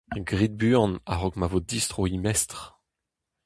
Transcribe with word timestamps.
Grit 0.29 0.53
buan 0.59 0.91
a-raok 1.11 1.35
ma 1.37 1.47
vo 1.51 1.59
distro 1.69 2.01
he 2.07 2.17
mestr. 2.23 2.59